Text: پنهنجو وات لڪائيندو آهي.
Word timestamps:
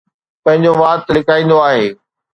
پنهنجو 0.43 0.71
وات 0.81 1.03
لڪائيندو 1.15 1.57
آهي. 1.69 1.85